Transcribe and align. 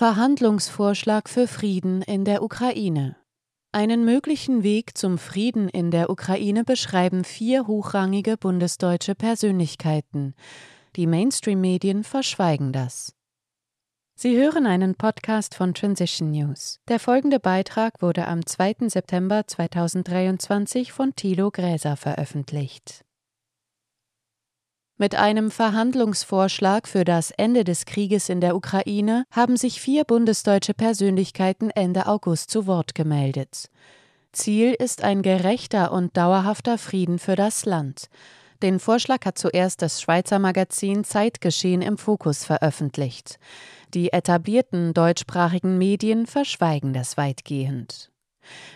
Verhandlungsvorschlag 0.00 1.28
für 1.28 1.46
Frieden 1.46 2.00
in 2.00 2.24
der 2.24 2.42
Ukraine. 2.42 3.16
Einen 3.70 4.06
möglichen 4.06 4.62
Weg 4.62 4.96
zum 4.96 5.18
Frieden 5.18 5.68
in 5.68 5.90
der 5.90 6.08
Ukraine 6.08 6.64
beschreiben 6.64 7.22
vier 7.22 7.66
hochrangige 7.66 8.38
bundesdeutsche 8.38 9.14
Persönlichkeiten. 9.14 10.34
Die 10.96 11.06
Mainstream-Medien 11.06 12.02
verschweigen 12.02 12.72
das. 12.72 13.14
Sie 14.14 14.38
hören 14.38 14.64
einen 14.64 14.94
Podcast 14.94 15.54
von 15.54 15.74
Transition 15.74 16.30
News. 16.30 16.80
Der 16.88 16.98
folgende 16.98 17.38
Beitrag 17.38 18.00
wurde 18.00 18.26
am 18.26 18.46
2. 18.46 18.88
September 18.88 19.46
2023 19.46 20.92
von 20.92 21.14
Thilo 21.14 21.50
Gräser 21.50 21.98
veröffentlicht. 21.98 23.04
Mit 25.00 25.14
einem 25.14 25.50
Verhandlungsvorschlag 25.50 26.86
für 26.86 27.06
das 27.06 27.30
Ende 27.30 27.64
des 27.64 27.86
Krieges 27.86 28.28
in 28.28 28.42
der 28.42 28.54
Ukraine 28.54 29.24
haben 29.30 29.56
sich 29.56 29.80
vier 29.80 30.04
bundesdeutsche 30.04 30.74
Persönlichkeiten 30.74 31.70
Ende 31.70 32.06
August 32.06 32.50
zu 32.50 32.66
Wort 32.66 32.94
gemeldet. 32.94 33.70
Ziel 34.32 34.74
ist 34.78 35.02
ein 35.02 35.22
gerechter 35.22 35.90
und 35.90 36.18
dauerhafter 36.18 36.76
Frieden 36.76 37.18
für 37.18 37.34
das 37.34 37.64
Land. 37.64 38.10
Den 38.62 38.78
Vorschlag 38.78 39.24
hat 39.24 39.38
zuerst 39.38 39.80
das 39.80 40.02
Schweizer 40.02 40.38
Magazin 40.38 41.02
Zeitgeschehen 41.02 41.80
im 41.80 41.96
Fokus 41.96 42.44
veröffentlicht. 42.44 43.38
Die 43.94 44.12
etablierten 44.12 44.92
deutschsprachigen 44.92 45.78
Medien 45.78 46.26
verschweigen 46.26 46.92
das 46.92 47.16
weitgehend. 47.16 48.10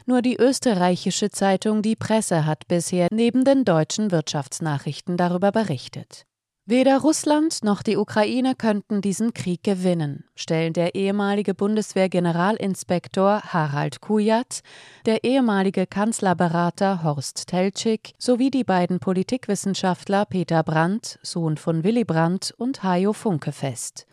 Nur 0.07 0.23
die 0.23 0.37
österreichische 0.37 1.31
Zeitung 1.31 1.83
Die 1.83 1.97
Presse 1.97 2.47
hat 2.47 2.69
bisher 2.69 3.09
neben 3.11 3.45
den 3.45 3.65
deutschen 3.65 4.11
Wirtschaftsnachrichten 4.11 5.17
darüber 5.17 5.53
berichtet. 5.53 6.27
Weder 6.67 6.99
Russland 7.01 7.63
noch 7.63 7.83
die 7.83 7.99
Ukraine 7.99 8.55
könnten 8.55 9.03
diesen 9.03 9.35
Krieg 9.35 9.63
gewinnen, 9.63 10.25
stellen 10.35 10.73
der 10.73 10.95
ehemalige 10.95 11.53
Bundeswehr-Generalinspektor 11.53 13.43
Harald 13.53 14.01
Kujat, 14.01 14.61
der 15.05 15.25
ehemalige 15.25 15.87
Kanzlerberater 15.87 17.03
Horst 17.03 17.49
Teltschik 17.49 18.15
sowie 18.17 18.51
die 18.51 18.65
beiden 18.65 18.99
Politikwissenschaftler 18.99 20.25
Peter 20.25 20.63
Brandt, 20.63 21.19
Sohn 21.21 21.59
von 21.59 21.85
Willy 21.85 22.05
Brandt, 22.05 22.55
und 22.57 22.83
Hajo 22.83 23.13
Funke 23.13 23.53
fest. 23.53 24.07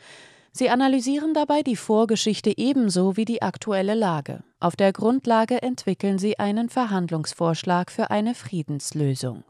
Sie 0.53 0.69
analysieren 0.69 1.33
dabei 1.33 1.63
die 1.63 1.77
Vorgeschichte 1.77 2.53
ebenso 2.57 3.16
wie 3.16 3.23
die 3.23 3.41
aktuelle 3.41 3.95
Lage. 3.95 4.44
Auf 4.59 4.75
der 4.75 4.91
Grundlage 4.91 5.61
entwickeln 5.61 6.19
sie 6.19 6.39
einen 6.39 6.69
Verhandlungsvorschlag 6.69 7.89
für 7.89 8.11
eine 8.11 8.35
Friedenslösung. 8.35 9.44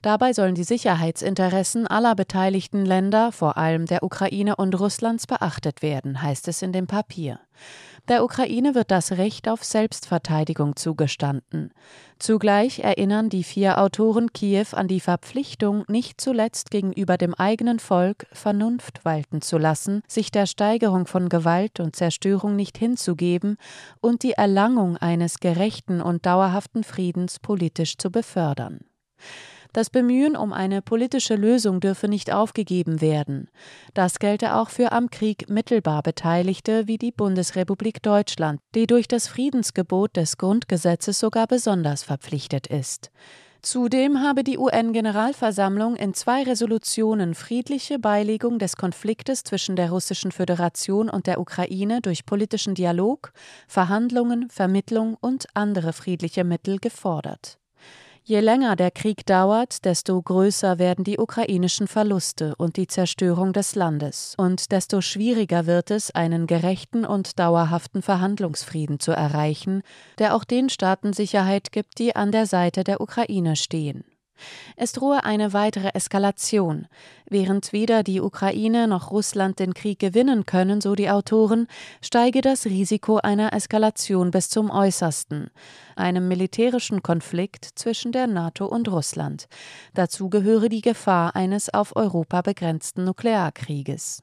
Dabei 0.00 0.32
sollen 0.32 0.54
die 0.54 0.64
Sicherheitsinteressen 0.64 1.88
aller 1.88 2.14
beteiligten 2.14 2.84
Länder, 2.84 3.32
vor 3.32 3.56
allem 3.56 3.86
der 3.86 4.04
Ukraine 4.04 4.54
und 4.54 4.78
Russlands, 4.78 5.26
beachtet 5.26 5.82
werden, 5.82 6.22
heißt 6.22 6.46
es 6.46 6.62
in 6.62 6.72
dem 6.72 6.86
Papier. 6.86 7.40
Der 8.06 8.22
Ukraine 8.24 8.76
wird 8.76 8.92
das 8.92 9.12
Recht 9.12 9.48
auf 9.48 9.64
Selbstverteidigung 9.64 10.76
zugestanden. 10.76 11.74
Zugleich 12.20 12.78
erinnern 12.78 13.28
die 13.28 13.42
vier 13.42 13.78
Autoren 13.78 14.32
Kiew 14.32 14.68
an 14.72 14.86
die 14.86 15.00
Verpflichtung, 15.00 15.84
nicht 15.88 16.20
zuletzt 16.20 16.70
gegenüber 16.70 17.18
dem 17.18 17.34
eigenen 17.34 17.80
Volk 17.80 18.26
Vernunft 18.32 19.04
walten 19.04 19.42
zu 19.42 19.58
lassen, 19.58 20.02
sich 20.06 20.30
der 20.30 20.46
Steigerung 20.46 21.06
von 21.06 21.28
Gewalt 21.28 21.80
und 21.80 21.96
Zerstörung 21.96 22.54
nicht 22.54 22.78
hinzugeben 22.78 23.56
und 24.00 24.22
die 24.22 24.32
Erlangung 24.32 24.96
eines 24.96 25.40
gerechten 25.40 26.00
und 26.00 26.24
dauerhaften 26.24 26.84
Friedens 26.84 27.40
politisch 27.40 27.98
zu 27.98 28.10
befördern. 28.10 28.80
Das 29.72 29.90
Bemühen 29.90 30.36
um 30.36 30.52
eine 30.52 30.82
politische 30.82 31.34
Lösung 31.34 31.80
dürfe 31.80 32.08
nicht 32.08 32.32
aufgegeben 32.32 33.00
werden. 33.00 33.48
Das 33.94 34.18
gelte 34.18 34.54
auch 34.54 34.70
für 34.70 34.92
am 34.92 35.10
Krieg 35.10 35.50
mittelbar 35.50 36.02
Beteiligte 36.02 36.86
wie 36.86 36.98
die 36.98 37.12
Bundesrepublik 37.12 38.02
Deutschland, 38.02 38.60
die 38.74 38.86
durch 38.86 39.08
das 39.08 39.28
Friedensgebot 39.28 40.16
des 40.16 40.38
Grundgesetzes 40.38 41.18
sogar 41.18 41.46
besonders 41.46 42.02
verpflichtet 42.02 42.66
ist. 42.66 43.10
Zudem 43.60 44.22
habe 44.22 44.44
die 44.44 44.56
UN-Generalversammlung 44.56 45.96
in 45.96 46.14
zwei 46.14 46.44
Resolutionen 46.44 47.34
friedliche 47.34 47.98
Beilegung 47.98 48.60
des 48.60 48.76
Konfliktes 48.76 49.42
zwischen 49.42 49.74
der 49.74 49.90
Russischen 49.90 50.30
Föderation 50.30 51.10
und 51.10 51.26
der 51.26 51.40
Ukraine 51.40 52.00
durch 52.00 52.24
politischen 52.24 52.74
Dialog, 52.74 53.32
Verhandlungen, 53.66 54.48
Vermittlung 54.48 55.16
und 55.20 55.46
andere 55.54 55.92
friedliche 55.92 56.44
Mittel 56.44 56.78
gefordert. 56.78 57.58
Je 58.28 58.40
länger 58.40 58.76
der 58.76 58.90
Krieg 58.90 59.24
dauert, 59.24 59.86
desto 59.86 60.20
größer 60.20 60.78
werden 60.78 61.02
die 61.02 61.16
ukrainischen 61.16 61.88
Verluste 61.88 62.54
und 62.58 62.76
die 62.76 62.86
Zerstörung 62.86 63.54
des 63.54 63.74
Landes, 63.74 64.34
und 64.36 64.70
desto 64.70 65.00
schwieriger 65.00 65.64
wird 65.64 65.90
es, 65.90 66.10
einen 66.10 66.46
gerechten 66.46 67.06
und 67.06 67.38
dauerhaften 67.38 68.02
Verhandlungsfrieden 68.02 69.00
zu 69.00 69.12
erreichen, 69.12 69.80
der 70.18 70.34
auch 70.34 70.44
den 70.44 70.68
Staaten 70.68 71.14
Sicherheit 71.14 71.72
gibt, 71.72 71.98
die 71.98 72.16
an 72.16 72.30
der 72.30 72.44
Seite 72.44 72.84
der 72.84 73.00
Ukraine 73.00 73.56
stehen. 73.56 74.04
Es 74.76 74.92
drohe 74.92 75.24
eine 75.24 75.52
weitere 75.52 75.90
Eskalation. 75.94 76.86
Während 77.28 77.72
weder 77.72 78.02
die 78.02 78.20
Ukraine 78.20 78.88
noch 78.88 79.10
Russland 79.10 79.58
den 79.58 79.74
Krieg 79.74 79.98
gewinnen 79.98 80.46
können, 80.46 80.80
so 80.80 80.94
die 80.94 81.10
Autoren, 81.10 81.66
steige 82.02 82.40
das 82.40 82.64
Risiko 82.64 83.18
einer 83.18 83.52
Eskalation 83.52 84.30
bis 84.30 84.48
zum 84.48 84.70
Äußersten, 84.70 85.50
einem 85.96 86.28
militärischen 86.28 87.02
Konflikt 87.02 87.68
zwischen 87.74 88.12
der 88.12 88.26
NATO 88.26 88.66
und 88.66 88.88
Russland. 88.88 89.48
Dazu 89.94 90.28
gehöre 90.30 90.68
die 90.68 90.82
Gefahr 90.82 91.36
eines 91.36 91.72
auf 91.72 91.96
Europa 91.96 92.42
begrenzten 92.42 93.04
Nuklearkrieges. 93.04 94.22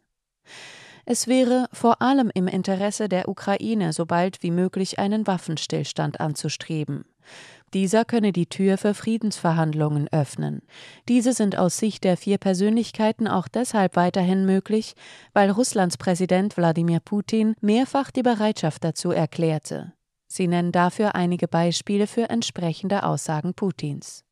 Es 1.05 1.27
wäre 1.27 1.67
vor 1.71 2.01
allem 2.01 2.31
im 2.33 2.47
Interesse 2.47 3.07
der 3.07 3.29
Ukraine, 3.29 3.93
so 3.93 4.07
bald 4.07 4.41
wie 4.41 4.49
möglich 4.49 4.97
einen 4.97 5.27
Waffenstillstand 5.27 6.19
anzustreben. 6.19 7.05
Dieser 7.75 8.05
könne 8.05 8.31
die 8.31 8.45
Tür 8.45 8.77
für 8.77 8.93
Friedensverhandlungen 8.93 10.07
öffnen. 10.07 10.61
Diese 11.09 11.33
sind 11.33 11.57
aus 11.57 11.77
Sicht 11.77 12.05
der 12.05 12.15
vier 12.15 12.37
Persönlichkeiten 12.37 13.27
auch 13.27 13.49
deshalb 13.49 13.97
weiterhin 13.97 14.45
möglich, 14.45 14.93
weil 15.33 15.51
Russlands 15.51 15.97
Präsident 15.97 16.55
Wladimir 16.55 17.01
Putin 17.01 17.53
mehrfach 17.59 18.11
die 18.11 18.23
Bereitschaft 18.23 18.85
dazu 18.85 19.11
erklärte. 19.11 19.91
Sie 20.25 20.47
nennen 20.47 20.71
dafür 20.71 21.15
einige 21.15 21.49
Beispiele 21.49 22.07
für 22.07 22.29
entsprechende 22.29 23.03
Aussagen 23.03 23.53
Putins. 23.53 24.23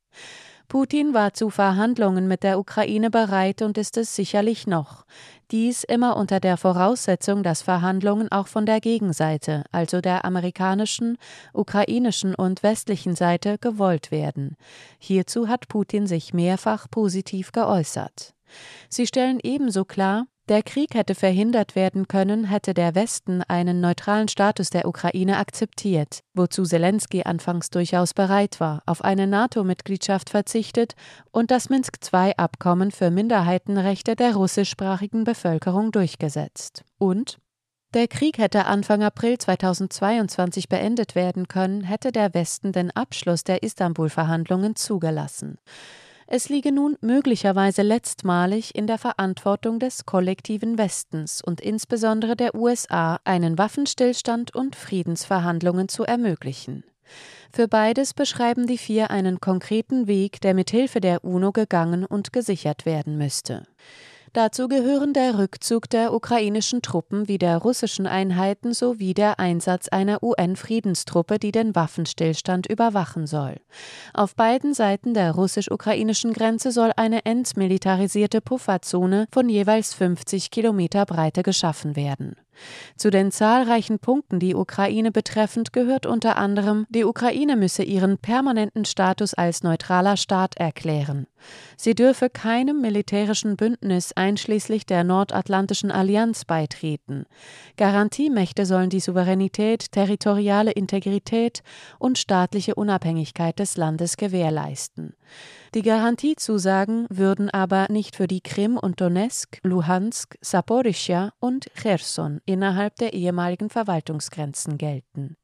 Putin 0.67 1.13
war 1.13 1.33
zu 1.33 1.49
Verhandlungen 1.49 2.27
mit 2.27 2.43
der 2.43 2.57
Ukraine 2.57 3.09
bereit 3.09 3.61
und 3.61 3.77
ist 3.77 3.97
es 3.97 4.15
sicherlich 4.15 4.65
noch. 4.65 5.05
Dies 5.51 5.83
immer 5.83 6.17
unter 6.17 6.39
der 6.39 6.57
Voraussetzung, 6.57 7.43
dass 7.43 7.61
Verhandlungen 7.61 8.31
auch 8.31 8.47
von 8.47 8.65
der 8.65 8.79
Gegenseite, 8.79 9.63
also 9.71 10.01
der 10.01 10.25
amerikanischen, 10.25 11.17
ukrainischen 11.53 12.33
und 12.33 12.63
westlichen 12.63 13.15
Seite, 13.15 13.57
gewollt 13.59 14.09
werden. 14.09 14.55
Hierzu 14.97 15.47
hat 15.47 15.67
Putin 15.67 16.07
sich 16.07 16.33
mehrfach 16.33 16.89
positiv 16.89 17.51
geäußert. 17.51 18.33
Sie 18.89 19.05
stellen 19.05 19.39
ebenso 19.43 19.85
klar, 19.85 20.25
der 20.49 20.61
Krieg 20.61 20.93
hätte 20.93 21.15
verhindert 21.15 21.75
werden 21.75 22.07
können, 22.07 22.43
hätte 22.43 22.73
der 22.73 22.95
Westen 22.95 23.41
einen 23.43 23.79
neutralen 23.79 24.27
Status 24.27 24.69
der 24.69 24.87
Ukraine 24.87 25.37
akzeptiert, 25.37 26.19
wozu 26.33 26.63
Zelensky 26.63 27.23
anfangs 27.23 27.69
durchaus 27.69 28.13
bereit 28.13 28.59
war, 28.59 28.83
auf 28.85 29.03
eine 29.03 29.25
NATO-Mitgliedschaft 29.25 30.29
verzichtet 30.29 30.95
und 31.31 31.49
das 31.49 31.69
Minsk-II-Abkommen 31.69 32.91
für 32.91 33.09
Minderheitenrechte 33.09 34.15
der 34.15 34.35
russischsprachigen 34.35 35.23
Bevölkerung 35.23 35.91
durchgesetzt. 35.91 36.83
Und 36.97 37.37
der 37.93 38.07
Krieg 38.07 38.39
hätte 38.39 38.65
Anfang 38.65 39.03
April 39.03 39.37
2022 39.37 40.67
beendet 40.67 41.13
werden 41.13 41.47
können, 41.47 41.83
hätte 41.83 42.11
der 42.11 42.33
Westen 42.33 42.71
den 42.71 42.89
Abschluss 42.89 43.43
der 43.43 43.61
Istanbul-Verhandlungen 43.61 44.75
zugelassen. 44.75 45.59
Es 46.27 46.49
liege 46.49 46.71
nun 46.71 46.97
möglicherweise 47.01 47.81
letztmalig 47.81 48.75
in 48.75 48.87
der 48.87 48.97
Verantwortung 48.97 49.79
des 49.79 50.05
kollektiven 50.05 50.77
Westens 50.77 51.41
und 51.41 51.59
insbesondere 51.61 52.35
der 52.35 52.55
USA, 52.55 53.19
einen 53.23 53.57
Waffenstillstand 53.57 54.55
und 54.55 54.75
Friedensverhandlungen 54.75 55.89
zu 55.89 56.03
ermöglichen. 56.03 56.83
Für 57.51 57.67
beides 57.67 58.13
beschreiben 58.13 58.65
die 58.65 58.77
vier 58.77 59.11
einen 59.11 59.39
konkreten 59.39 60.07
Weg, 60.07 60.41
der 60.41 60.53
mit 60.53 60.71
Hilfe 60.71 61.01
der 61.01 61.23
UNO 61.23 61.51
gegangen 61.51 62.05
und 62.05 62.33
gesichert 62.33 62.85
werden 62.85 63.17
müsste. 63.17 63.67
Dazu 64.33 64.67
gehören 64.67 65.13
der 65.13 65.37
Rückzug 65.37 65.87
der 65.91 66.11
ukrainischen 66.11 66.81
Truppen 66.81 67.27
wie 67.27 67.37
der 67.37 67.59
russischen 67.59 68.07
Einheiten 68.07 68.73
sowie 68.73 69.13
der 69.13 69.39
Einsatz 69.39 69.89
einer 69.89 70.23
UN-Friedenstruppe, 70.23 71.37
die 71.37 71.51
den 71.51 71.75
Waffenstillstand 71.75 72.65
überwachen 72.65 73.27
soll. 73.27 73.57
Auf 74.11 74.35
beiden 74.35 74.73
Seiten 74.73 75.13
der 75.13 75.33
russisch-ukrainischen 75.33 76.33
Grenze 76.33 76.71
soll 76.71 76.91
eine 76.95 77.25
entmilitarisierte 77.25 78.41
Pufferzone 78.41 79.27
von 79.31 79.49
jeweils 79.49 79.93
50 79.93 80.49
Kilometer 80.49 81.05
Breite 81.05 81.43
geschaffen 81.43 81.95
werden. 81.95 82.35
Zu 82.95 83.09
den 83.09 83.31
zahlreichen 83.31 83.99
Punkten 83.99 84.39
die 84.39 84.55
Ukraine 84.55 85.11
betreffend 85.11 85.73
gehört 85.73 86.05
unter 86.05 86.37
anderem, 86.37 86.85
die 86.89 87.03
Ukraine 87.03 87.55
müsse 87.55 87.83
ihren 87.83 88.17
permanenten 88.17 88.85
Status 88.85 89.33
als 89.33 89.63
neutraler 89.63 90.17
Staat 90.17 90.57
erklären. 90.57 91.27
Sie 91.75 91.95
dürfe 91.95 92.29
keinem 92.29 92.81
militärischen 92.81 93.57
Bündnis 93.57 94.13
einschließlich 94.13 94.85
der 94.85 95.03
Nordatlantischen 95.03 95.91
Allianz 95.91 96.45
beitreten. 96.45 97.25
Garantiemächte 97.77 98.65
sollen 98.65 98.89
die 98.89 98.99
Souveränität, 98.99 99.91
territoriale 99.91 100.71
Integrität 100.71 101.63
und 101.99 102.17
staatliche 102.17 102.75
Unabhängigkeit 102.75 103.59
des 103.59 103.77
Landes 103.77 104.17
gewährleisten. 104.17 105.15
Die 105.73 105.81
Garantiezusagen 105.81 107.07
würden 107.09 107.49
aber 107.49 107.87
nicht 107.89 108.15
für 108.15 108.27
die 108.27 108.41
Krim 108.41 108.77
und 108.77 109.01
Donetsk, 109.01 109.59
Luhansk, 109.63 110.37
Saporischja 110.39 111.33
und 111.39 111.71
Cherson 111.73 112.41
innerhalb 112.45 112.95
der 112.97 113.13
ehemaligen 113.13 113.69
Verwaltungsgrenzen 113.69 114.77
gelten. 114.77 115.37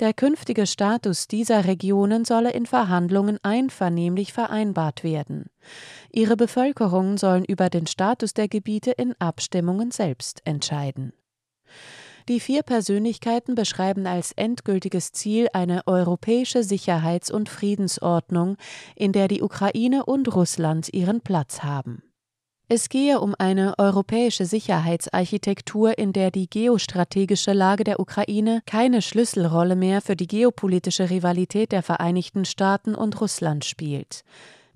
Der 0.00 0.14
künftige 0.14 0.66
Status 0.68 1.26
dieser 1.26 1.64
Regionen 1.64 2.24
solle 2.24 2.52
in 2.52 2.66
Verhandlungen 2.66 3.38
einvernehmlich 3.42 4.32
vereinbart 4.32 5.02
werden. 5.02 5.46
Ihre 6.12 6.36
Bevölkerungen 6.36 7.16
sollen 7.16 7.44
über 7.44 7.68
den 7.68 7.88
Status 7.88 8.32
der 8.32 8.46
Gebiete 8.46 8.92
in 8.92 9.14
Abstimmungen 9.18 9.90
selbst 9.90 10.40
entscheiden. 10.44 11.12
Die 12.28 12.40
vier 12.40 12.62
Persönlichkeiten 12.62 13.54
beschreiben 13.54 14.06
als 14.06 14.32
endgültiges 14.32 15.12
Ziel 15.12 15.48
eine 15.52 15.86
europäische 15.86 16.62
Sicherheits- 16.62 17.30
und 17.30 17.48
Friedensordnung, 17.48 18.56
in 18.94 19.12
der 19.12 19.28
die 19.28 19.42
Ukraine 19.42 20.04
und 20.04 20.32
Russland 20.32 20.92
ihren 20.92 21.22
Platz 21.22 21.62
haben. 21.64 22.02
Es 22.70 22.90
gehe 22.90 23.18
um 23.18 23.34
eine 23.38 23.78
europäische 23.78 24.44
Sicherheitsarchitektur, 24.44 25.96
in 25.96 26.12
der 26.12 26.30
die 26.30 26.50
geostrategische 26.50 27.54
Lage 27.54 27.82
der 27.82 27.98
Ukraine 27.98 28.60
keine 28.66 29.00
Schlüsselrolle 29.00 29.74
mehr 29.74 30.02
für 30.02 30.16
die 30.16 30.26
geopolitische 30.26 31.08
Rivalität 31.08 31.72
der 31.72 31.82
Vereinigten 31.82 32.44
Staaten 32.44 32.94
und 32.94 33.18
Russland 33.22 33.64
spielt. 33.64 34.22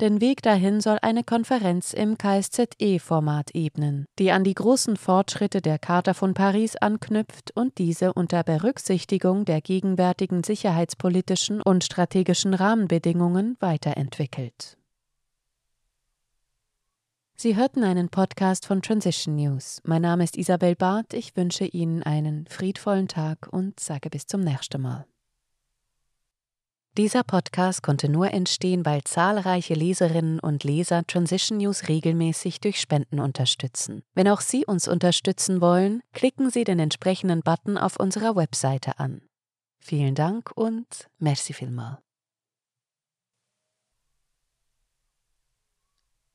Den 0.01 0.23
Weg 0.23 0.41
dahin 0.41 0.81
soll 0.81 0.97
eine 1.03 1.23
Konferenz 1.23 1.93
im 1.93 2.17
KSZE-Format 2.17 3.55
ebnen, 3.55 4.07
die 4.19 4.33
an 4.33 4.43
die 4.43 4.55
großen 4.55 4.97
Fortschritte 4.97 5.61
der 5.61 5.79
Charta 5.79 6.15
von 6.15 6.33
Paris 6.33 6.77
anknüpft 6.77 7.55
und 7.55 7.77
diese 7.77 8.15
unter 8.15 8.43
Berücksichtigung 8.43 9.45
der 9.45 9.61
gegenwärtigen 9.61 10.43
sicherheitspolitischen 10.45 11.61
und 11.61 11.85
strategischen 11.85 12.55
Rahmenbedingungen 12.55 13.59
weiterentwickelt. 13.61 14.79
Sie 17.43 17.57
hörten 17.57 17.83
einen 17.83 18.09
Podcast 18.09 18.67
von 18.67 18.83
Transition 18.83 19.35
News. 19.35 19.81
Mein 19.83 20.03
Name 20.03 20.23
ist 20.23 20.39
Isabel 20.39 20.77
Barth. 20.77 21.13
Ich 21.13 21.37
wünsche 21.37 21.65
Ihnen 21.65 22.05
einen 22.05 22.47
friedvollen 22.47 23.09
Tag 23.09 23.49
und 23.51 23.81
sage 23.81 24.11
bis 24.11 24.29
zum 24.29 24.43
nächsten 24.43 24.81
Mal. 24.81 25.07
Dieser 26.97 27.25
Podcast 27.25 27.83
konnte 27.83 28.09
nur 28.09 28.33
entstehen, 28.33 28.87
weil 28.87 29.03
zahlreiche 29.03 29.75
Leserinnen 29.75 30.39
und 30.39 30.63
Leser 30.63 31.05
Transition 31.05 31.59
News 31.59 31.89
regelmäßig 31.89 32.61
durch 32.61 32.81
Spenden 32.81 33.19
unterstützen. 33.19 34.05
Wenn 34.15 34.29
auch 34.29 34.41
Sie 34.41 34.65
uns 34.65 34.87
unterstützen 34.87 35.61
wollen, 35.61 36.01
klicken 36.13 36.49
Sie 36.49 36.63
den 36.63 36.79
entsprechenden 36.79 37.41
Button 37.41 37.77
auf 37.77 37.97
unserer 37.97 38.37
Webseite 38.37 39.01
an. 39.01 39.21
Vielen 39.81 40.15
Dank 40.15 40.53
und 40.55 41.09
merci 41.19 41.53
vielmal. 41.53 41.99